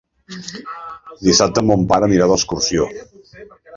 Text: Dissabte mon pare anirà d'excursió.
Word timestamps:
Dissabte 1.27 1.65
mon 1.67 1.85
pare 1.91 2.09
anirà 2.11 2.31
d'excursió. 2.33 2.89